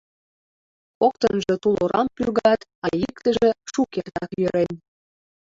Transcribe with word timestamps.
Коктынжо 0.99 1.53
тулорам 1.63 2.07
пӱргат, 2.15 2.61
а 2.85 2.87
иктыже 3.05 3.49
шукертак 3.71 4.29
йӧрен. 4.41 4.73